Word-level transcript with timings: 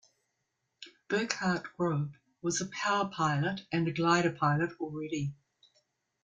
Burkhart 1.11 1.65
Grob 1.77 2.15
was 2.41 2.59
a 2.59 2.65
power 2.71 3.07
pilot 3.13 3.67
and 3.71 3.87
a 3.87 3.91
glider 3.93 4.31
pilot 4.31 4.71
already. 4.79 5.35